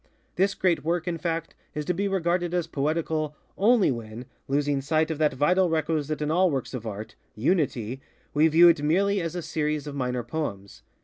[0.35, 5.11] This great work, in fact, is to be regarded as poetical, only when, losing sight
[5.11, 8.01] of that vital requisite in all works of Art, Unity,
[8.33, 10.81] we view it merely as a series of minor poems.